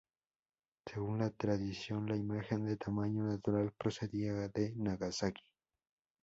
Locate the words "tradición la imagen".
1.29-2.65